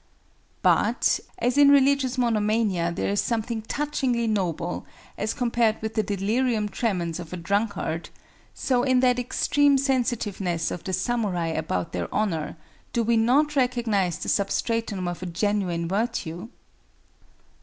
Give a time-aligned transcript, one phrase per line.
[0.63, 4.83] But, as in religious monomania there is something touchingly noble,
[5.15, 8.09] as compared with the delirium tremens of a drunkard,
[8.55, 12.57] so in that extreme sensitiveness of the samurai about their honor
[12.93, 16.49] do we not recognize the substratum of a genuine virtue?